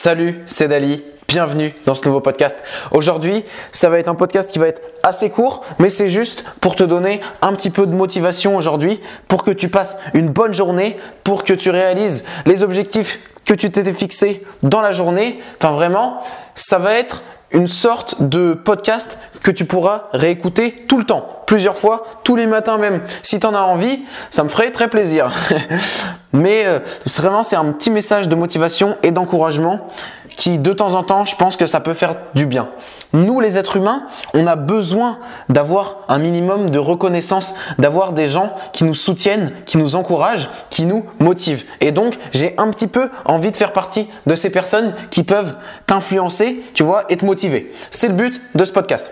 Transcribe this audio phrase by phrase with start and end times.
[0.00, 1.02] Salut, c'est Dali.
[1.26, 2.62] Bienvenue dans ce nouveau podcast.
[2.92, 6.76] Aujourd'hui, ça va être un podcast qui va être assez court, mais c'est juste pour
[6.76, 10.96] te donner un petit peu de motivation aujourd'hui, pour que tu passes une bonne journée,
[11.24, 15.42] pour que tu réalises les objectifs que tu t'étais fixés dans la journée.
[15.60, 16.22] Enfin vraiment,
[16.54, 17.20] ça va être
[17.50, 22.46] une sorte de podcast que tu pourras réécouter tout le temps, plusieurs fois, tous les
[22.46, 23.02] matins même.
[23.24, 25.32] Si tu en as envie, ça me ferait très plaisir.
[26.32, 26.78] Mais euh,
[27.18, 29.88] vraiment, c'est un petit message de motivation et d'encouragement
[30.36, 32.68] qui, de temps en temps, je pense que ça peut faire du bien.
[33.14, 34.02] Nous, les êtres humains,
[34.34, 39.78] on a besoin d'avoir un minimum de reconnaissance, d'avoir des gens qui nous soutiennent, qui
[39.78, 41.64] nous encouragent, qui nous motivent.
[41.80, 45.54] Et donc, j'ai un petit peu envie de faire partie de ces personnes qui peuvent
[45.86, 47.72] t'influencer, tu vois, et te motiver.
[47.90, 49.10] C'est le but de ce podcast.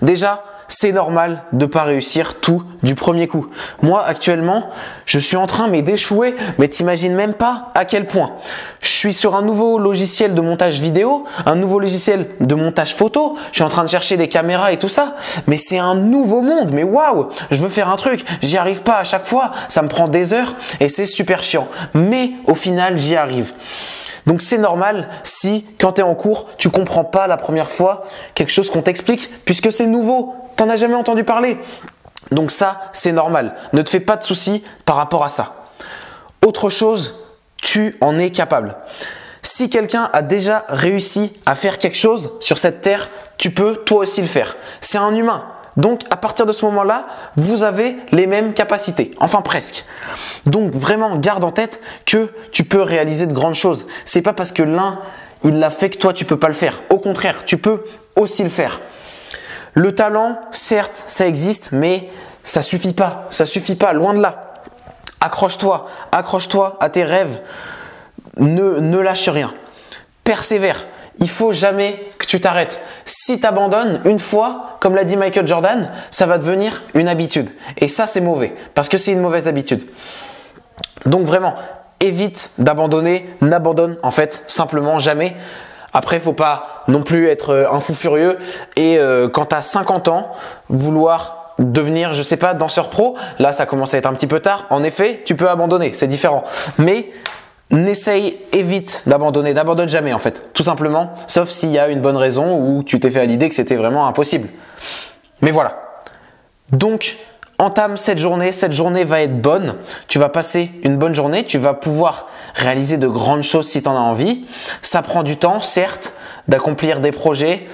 [0.00, 3.46] Déjà, c'est normal de pas réussir tout du premier coup.
[3.82, 4.70] Moi, actuellement,
[5.04, 8.32] je suis en train mais d'échouer, mais t'imagines même pas à quel point.
[8.80, 13.36] Je suis sur un nouveau logiciel de montage vidéo, un nouveau logiciel de montage photo.
[13.50, 15.16] Je suis en train de chercher des caméras et tout ça,
[15.46, 16.70] mais c'est un nouveau monde.
[16.72, 19.88] Mais waouh, je veux faire un truc, j'y arrive pas à chaque fois, ça me
[19.88, 21.68] prend des heures et c'est super chiant.
[21.92, 23.52] Mais au final, j'y arrive.
[24.26, 28.04] Donc c'est normal si quand tu es en cours, tu comprends pas la première fois
[28.34, 31.58] quelque chose qu'on t'explique puisque c'est nouveau, tu n'en as jamais entendu parler.
[32.30, 33.54] Donc ça, c'est normal.
[33.72, 35.54] Ne te fais pas de soucis par rapport à ça.
[36.46, 37.20] Autre chose,
[37.56, 38.76] tu en es capable.
[39.42, 43.98] Si quelqu'un a déjà réussi à faire quelque chose sur cette terre, tu peux toi
[43.98, 44.56] aussi le faire.
[44.80, 45.44] C'est un humain.
[45.76, 47.06] Donc à partir de ce moment-là,
[47.36, 49.84] vous avez les mêmes capacités, enfin presque.
[50.44, 53.86] Donc vraiment garde en tête que tu peux réaliser de grandes choses.
[54.04, 55.00] C'est pas parce que l'un
[55.44, 56.82] il l'a fait que toi tu peux pas le faire.
[56.90, 57.84] Au contraire, tu peux
[58.16, 58.80] aussi le faire.
[59.74, 62.10] Le talent, certes, ça existe, mais
[62.42, 63.26] ça suffit pas.
[63.30, 64.62] Ça suffit pas, loin de là.
[65.20, 67.40] Accroche-toi, accroche-toi à tes rêves.
[68.36, 69.54] Ne, ne lâche rien.
[70.24, 70.84] Persévère.
[71.18, 72.80] Il faut jamais tu t'arrêtes.
[73.04, 77.50] Si tu abandonnes une fois, comme l'a dit Michael Jordan, ça va devenir une habitude.
[77.76, 79.86] Et ça, c'est mauvais, parce que c'est une mauvaise habitude.
[81.04, 81.54] Donc vraiment,
[82.00, 85.36] évite d'abandonner, n'abandonne en fait simplement jamais.
[85.92, 88.38] Après, faut pas non plus être euh, un fou furieux
[88.76, 90.32] et euh, quand tu as 50 ans,
[90.70, 94.40] vouloir devenir, je sais pas, danseur pro, là ça commence à être un petit peu
[94.40, 94.64] tard.
[94.70, 96.44] En effet, tu peux abandonner, c'est différent.
[96.78, 97.10] Mais
[97.72, 102.16] n'essaye, évite d'abandonner, n'abandonne jamais en fait, tout simplement, sauf s'il y a une bonne
[102.16, 104.48] raison ou tu t'es fait à l'idée que c'était vraiment impossible.
[105.40, 105.82] Mais voilà.
[106.70, 107.16] Donc,
[107.58, 109.76] entame cette journée, cette journée va être bonne,
[110.08, 113.88] tu vas passer une bonne journée, tu vas pouvoir réaliser de grandes choses si tu
[113.88, 114.46] en as envie.
[114.82, 116.14] Ça prend du temps, certes,
[116.48, 117.66] d'accomplir des projets,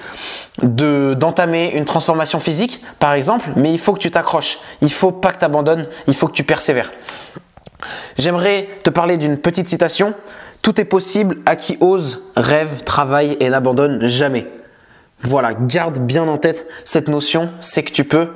[0.61, 4.59] de d'entamer une transformation physique, par exemple, mais il faut que tu t'accroches.
[4.81, 6.91] Il faut pas que tu abandonnes, il faut que tu persévères.
[8.19, 10.13] J'aimerais te parler d'une petite citation.
[10.61, 14.45] Tout est possible à qui ose, rêve, travaille et n'abandonne jamais.
[15.21, 18.27] Voilà, garde bien en tête cette notion, c'est que tu peux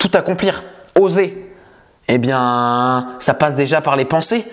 [0.00, 0.64] tout accomplir,
[0.98, 1.48] oser.
[2.08, 4.44] Eh bien, ça passe déjà par les pensées.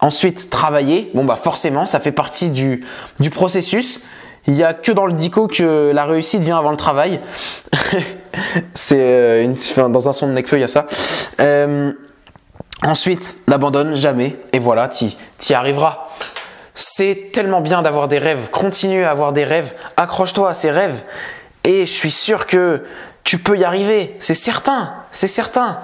[0.00, 1.10] Ensuite, travailler.
[1.12, 2.86] Bon, bah forcément, ça fait partie du,
[3.20, 4.00] du processus.
[4.46, 7.20] Il n'y a que dans le dico que la réussite vient avant le travail.
[8.74, 10.86] c'est euh, dans un son de Necfeu, il y a ça.
[11.40, 11.92] Euh,
[12.84, 15.06] Ensuite, n'abandonne jamais et voilà, tu
[15.48, 16.08] y arriveras.
[16.74, 18.50] C'est tellement bien d'avoir des rêves.
[18.50, 19.72] Continue à avoir des rêves.
[19.96, 21.02] Accroche-toi à ces rêves
[21.64, 22.82] et je suis sûr que
[23.24, 24.16] tu peux y arriver.
[24.20, 25.78] C'est certain, c'est certain.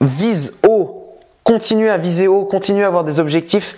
[0.00, 1.18] Vise haut.
[1.44, 2.44] Continue à viser haut.
[2.44, 3.76] Continue à avoir des objectifs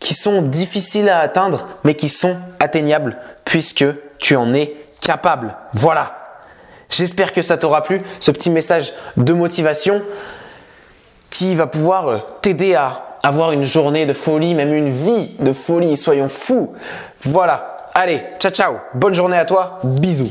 [0.00, 3.86] qui sont difficiles à atteindre mais qui sont atteignables puisque
[4.18, 5.54] tu en es capable.
[5.72, 6.20] Voilà.
[6.90, 10.02] J'espère que ça t'aura plu, ce petit message de motivation
[11.34, 15.52] qui va pouvoir euh, t'aider à avoir une journée de folie, même une vie de
[15.52, 15.96] folie.
[15.96, 16.72] Soyons fous.
[17.24, 17.90] Voilà.
[17.92, 18.74] Allez, ciao ciao.
[18.94, 19.80] Bonne journée à toi.
[19.82, 20.30] Bisous.